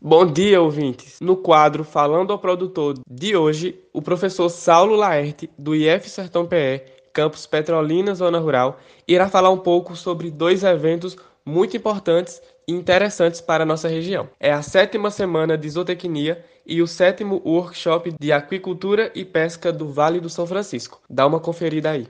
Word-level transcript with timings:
Bom 0.00 0.24
dia, 0.24 0.62
ouvintes! 0.62 1.20
No 1.20 1.36
quadro 1.36 1.82
Falando 1.82 2.32
ao 2.32 2.38
Produtor 2.38 2.94
de 3.10 3.36
hoje, 3.36 3.80
o 3.92 4.00
professor 4.00 4.48
Saulo 4.48 4.94
Laerte, 4.94 5.50
do 5.58 5.74
IF 5.74 6.08
Sertão 6.08 6.46
PE, 6.46 6.84
campus 7.12 7.46
Petrolina, 7.46 8.14
Zona 8.14 8.38
Rural, 8.38 8.78
irá 9.08 9.28
falar 9.28 9.50
um 9.50 9.58
pouco 9.58 9.96
sobre 9.96 10.30
dois 10.30 10.62
eventos 10.62 11.16
muito 11.44 11.76
importantes 11.76 12.40
e 12.68 12.72
interessantes 12.72 13.40
para 13.40 13.64
a 13.64 13.66
nossa 13.66 13.88
região. 13.88 14.28
É 14.38 14.52
a 14.52 14.62
sétima 14.62 15.10
semana 15.10 15.58
de 15.58 15.68
zootecnia 15.68 16.44
e 16.64 16.80
o 16.80 16.86
sétimo 16.86 17.42
workshop 17.44 18.14
de 18.20 18.30
aquicultura 18.30 19.10
e 19.16 19.24
pesca 19.24 19.72
do 19.72 19.88
Vale 19.88 20.20
do 20.20 20.30
São 20.30 20.46
Francisco. 20.46 21.00
Dá 21.10 21.26
uma 21.26 21.40
conferida 21.40 21.90
aí. 21.90 22.06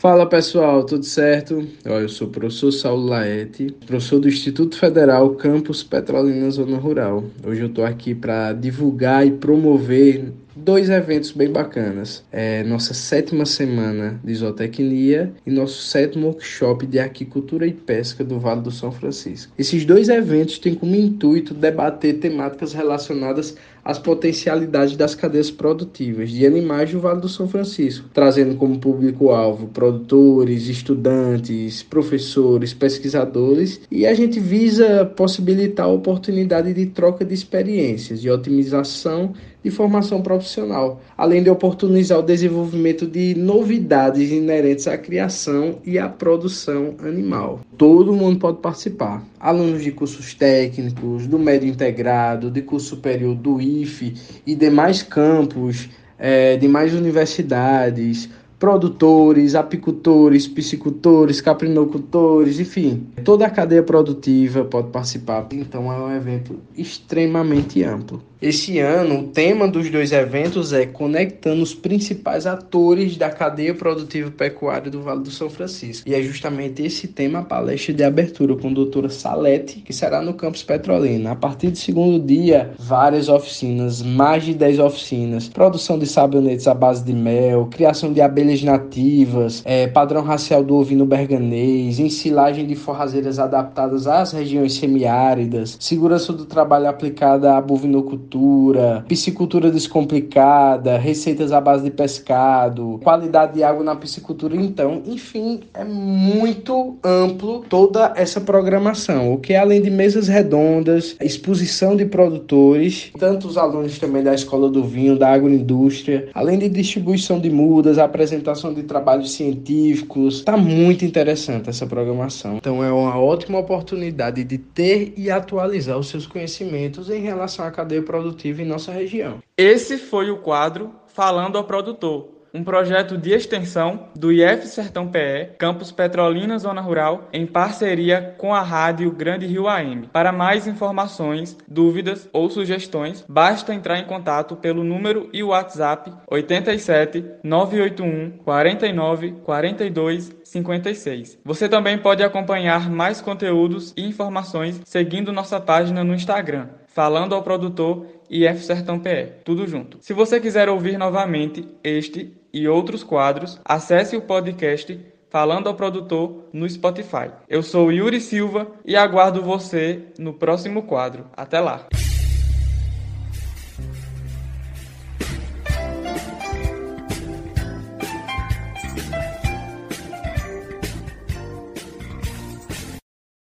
Fala 0.00 0.24
pessoal, 0.24 0.82
tudo 0.82 1.04
certo? 1.04 1.62
Eu 1.84 2.08
sou 2.08 2.26
o 2.26 2.30
professor 2.30 2.72
Saulo 2.72 3.04
Laete, 3.04 3.76
professor 3.84 4.18
do 4.18 4.28
Instituto 4.28 4.78
Federal 4.78 5.34
Campus 5.34 5.82
Petrolina 5.82 6.50
Zona 6.50 6.78
Rural. 6.78 7.22
Hoje 7.46 7.60
eu 7.60 7.66
estou 7.66 7.84
aqui 7.84 8.14
para 8.14 8.54
divulgar 8.54 9.26
e 9.26 9.32
promover 9.32 10.32
dois 10.56 10.88
eventos 10.88 11.32
bem 11.32 11.50
bacanas. 11.50 12.24
É 12.32 12.64
nossa 12.64 12.94
sétima 12.94 13.44
semana 13.44 14.18
de 14.24 14.34
zootecnia 14.34 15.34
e 15.46 15.50
nosso 15.50 15.82
sétimo 15.82 16.28
workshop 16.28 16.86
de 16.86 16.98
aquicultura 16.98 17.66
e 17.66 17.72
pesca 17.72 18.24
do 18.24 18.40
Vale 18.40 18.62
do 18.62 18.70
São 18.70 18.90
Francisco. 18.90 19.52
Esses 19.58 19.84
dois 19.84 20.08
eventos 20.08 20.58
têm 20.58 20.74
como 20.74 20.94
intuito 20.94 21.52
debater 21.52 22.14
temáticas 22.20 22.72
relacionadas 22.72 23.54
às 23.84 23.98
potencialidades 23.98 24.96
das 24.96 25.14
cadeias 25.14 25.50
produtivas 25.50 26.30
de 26.30 26.46
animais 26.46 26.92
do 26.92 27.00
Vale 27.00 27.20
do 27.20 27.28
São 27.28 27.48
Francisco, 27.48 28.08
trazendo 28.12 28.56
como 28.56 28.78
público-alvo 28.78 29.68
produtores, 29.68 30.68
estudantes, 30.68 31.82
professores, 31.82 32.74
pesquisadores, 32.74 33.80
e 33.90 34.06
a 34.06 34.14
gente 34.14 34.38
visa 34.38 35.04
possibilitar 35.04 35.86
a 35.86 35.90
oportunidade 35.90 36.72
de 36.72 36.86
troca 36.86 37.24
de 37.24 37.34
experiências, 37.34 38.20
de 38.20 38.30
otimização 38.30 39.32
de 39.62 39.70
formação 39.70 40.22
profissional, 40.22 41.00
além 41.16 41.42
de 41.42 41.50
oportunizar 41.50 42.18
o 42.18 42.22
desenvolvimento 42.22 43.06
de 43.06 43.34
novidades 43.34 44.30
inerentes 44.30 44.86
à 44.86 44.96
criação 44.96 45.78
e 45.84 45.98
à 45.98 46.08
produção 46.08 46.94
animal. 47.00 47.60
Todo 47.76 48.12
mundo 48.12 48.38
pode 48.38 48.58
participar. 48.58 49.24
Alunos 49.38 49.82
de 49.82 49.90
cursos 49.92 50.34
técnicos, 50.34 51.26
do 51.26 51.38
médio 51.38 51.68
integrado, 51.68 52.50
de 52.50 52.62
curso 52.62 52.88
superior 52.88 53.34
do 53.34 53.60
IFE 53.70 54.14
e 54.46 54.54
demais 54.54 55.02
campos, 55.02 55.88
é, 56.18 56.56
demais 56.56 56.92
universidades, 56.94 58.28
produtores, 58.58 59.54
apicultores, 59.54 60.46
piscicultores, 60.46 61.40
caprinocultores, 61.40 62.60
enfim, 62.60 63.06
toda 63.24 63.46
a 63.46 63.50
cadeia 63.50 63.82
produtiva 63.82 64.64
pode 64.64 64.88
participar. 64.88 65.46
Então 65.52 65.90
é 65.90 65.96
um 65.98 66.14
evento 66.14 66.60
extremamente 66.76 67.82
amplo. 67.82 68.22
Esse 68.42 68.78
ano, 68.78 69.18
o 69.18 69.22
tema 69.24 69.68
dos 69.68 69.90
dois 69.90 70.12
eventos 70.12 70.72
é 70.72 70.86
conectando 70.86 71.62
os 71.62 71.74
principais 71.74 72.46
atores 72.46 73.18
da 73.18 73.28
cadeia 73.28 73.74
produtiva 73.74 74.30
pecuária 74.30 74.90
do 74.90 75.02
Vale 75.02 75.20
do 75.20 75.30
São 75.30 75.50
Francisco. 75.50 76.08
E 76.08 76.14
é 76.14 76.22
justamente 76.22 76.82
esse 76.82 77.06
tema 77.06 77.40
a 77.40 77.42
palestra 77.42 77.92
de 77.92 78.02
abertura 78.02 78.56
com 78.56 78.68
a 78.68 78.72
doutora 78.72 79.10
Salete, 79.10 79.80
que 79.80 79.92
será 79.92 80.22
no 80.22 80.32
campus 80.32 80.62
Petrolina. 80.62 81.32
A 81.32 81.36
partir 81.36 81.68
do 81.68 81.76
segundo 81.76 82.18
dia, 82.18 82.70
várias 82.78 83.28
oficinas, 83.28 84.00
mais 84.00 84.42
de 84.42 84.54
10 84.54 84.78
oficinas, 84.78 85.46
produção 85.46 85.98
de 85.98 86.06
sabonetes 86.06 86.66
à 86.66 86.72
base 86.72 87.04
de 87.04 87.12
mel, 87.12 87.66
criação 87.66 88.10
de 88.10 88.22
abelhas 88.22 88.62
nativas, 88.62 89.60
é, 89.66 89.86
padrão 89.86 90.22
racial 90.22 90.64
do 90.64 90.76
ovino 90.76 91.04
berganês, 91.04 91.98
ensilagem 91.98 92.66
de 92.66 92.74
forrazeiras 92.74 93.38
adaptadas 93.38 94.06
às 94.06 94.32
regiões 94.32 94.72
semiáridas, 94.72 95.76
segurança 95.78 96.32
do 96.32 96.46
trabalho 96.46 96.88
aplicada 96.88 97.54
à 97.54 97.60
bovinocultura, 97.60 98.29
agricultura, 98.30 99.04
piscicultura 99.08 99.70
descomplicada, 99.70 100.96
receitas 100.96 101.52
à 101.52 101.60
base 101.60 101.84
de 101.84 101.90
pescado, 101.90 103.00
qualidade 103.02 103.54
de 103.54 103.64
água 103.64 103.82
na 103.82 103.96
piscicultura. 103.96 104.54
Então, 104.54 105.02
enfim, 105.06 105.60
é 105.74 105.84
muito 105.84 106.96
amplo 107.02 107.64
toda 107.68 108.12
essa 108.16 108.40
programação, 108.40 109.32
o 109.32 109.38
que 109.38 109.52
é 109.52 109.58
além 109.58 109.82
de 109.82 109.90
mesas 109.90 110.28
redondas, 110.28 111.16
exposição 111.20 111.96
de 111.96 112.06
produtores, 112.06 113.10
tanto 113.18 113.48
os 113.48 113.58
alunos 113.58 113.98
também 113.98 114.22
da 114.22 114.34
Escola 114.34 114.68
do 114.68 114.84
Vinho, 114.84 115.18
da 115.18 115.32
agroindústria, 115.32 116.28
além 116.32 116.58
de 116.58 116.68
distribuição 116.68 117.40
de 117.40 117.50
mudas, 117.50 117.98
apresentação 117.98 118.72
de 118.72 118.84
trabalhos 118.84 119.32
científicos. 119.32 120.36
Está 120.36 120.56
muito 120.56 121.04
interessante 121.04 121.68
essa 121.68 121.86
programação. 121.86 122.56
Então, 122.56 122.84
é 122.84 122.92
uma 122.92 123.18
ótima 123.18 123.58
oportunidade 123.58 124.44
de 124.44 124.58
ter 124.58 125.14
e 125.16 125.30
atualizar 125.30 125.98
os 125.98 126.08
seus 126.08 126.26
conhecimentos 126.26 127.10
em 127.10 127.20
relação 127.20 127.64
à 127.64 127.70
cadeia 127.70 128.02
produtiva 128.02 128.19
produtiva 128.20 128.62
em 128.62 128.66
nossa 128.66 128.92
região. 128.92 129.42
Esse 129.56 129.96
foi 129.96 130.30
o 130.30 130.38
quadro 130.38 130.94
Falando 131.06 131.56
ao 131.56 131.64
Produtor, 131.64 132.28
um 132.52 132.62
projeto 132.62 133.16
de 133.16 133.30
extensão 133.30 134.08
do 134.14 134.32
IF 134.32 134.66
Sertão 134.66 135.08
PE, 135.08 135.52
Campus 135.58 135.90
Petrolina 135.90 136.58
Zona 136.58 136.80
Rural, 136.80 137.28
em 137.32 137.46
parceria 137.46 138.34
com 138.38 138.54
a 138.54 138.60
Rádio 138.60 139.10
Grande 139.10 139.46
Rio 139.46 139.68
AM. 139.68 140.08
Para 140.12 140.32
mais 140.32 140.66
informações, 140.66 141.56
dúvidas 141.66 142.28
ou 142.32 142.50
sugestões, 142.50 143.24
basta 143.28 143.74
entrar 143.74 143.98
em 143.98 144.04
contato 144.04 144.56
pelo 144.56 144.84
número 144.84 145.28
e 145.32 145.42
WhatsApp 145.42 146.12
87 146.28 147.24
981 147.42 148.38
49 148.44 149.32
42 149.44 150.40
56. 150.44 151.38
Você 151.44 151.68
também 151.68 151.98
pode 151.98 152.22
acompanhar 152.22 152.90
mais 152.90 153.20
conteúdos 153.20 153.94
e 153.96 154.04
informações 154.04 154.80
seguindo 154.84 155.32
nossa 155.32 155.60
página 155.60 156.02
no 156.02 156.14
Instagram, 156.14 156.68
falando 156.92 157.34
ao 157.34 157.42
produtor 157.42 158.06
IF 158.28 158.64
Sertão 158.64 158.98
PE, 158.98 159.32
tudo 159.44 159.66
junto. 159.66 159.98
Se 160.00 160.12
você 160.12 160.40
quiser 160.40 160.68
ouvir 160.68 160.98
novamente 160.98 161.66
este 161.82 162.32
e 162.52 162.68
outros 162.68 163.02
quadros, 163.02 163.60
acesse 163.64 164.16
o 164.16 164.22
podcast 164.22 164.98
Falando 165.30 165.68
ao 165.68 165.74
Produtor 165.74 166.48
no 166.52 166.68
Spotify. 166.68 167.30
Eu 167.48 167.62
sou 167.62 167.92
Yuri 167.92 168.20
Silva 168.20 168.66
e 168.84 168.96
aguardo 168.96 169.40
você 169.40 170.06
no 170.18 170.34
próximo 170.34 170.82
quadro. 170.82 171.26
Até 171.36 171.60
lá! 171.60 171.86